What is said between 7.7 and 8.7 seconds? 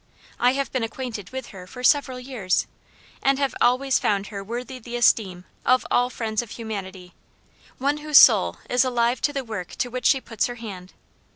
one whose soul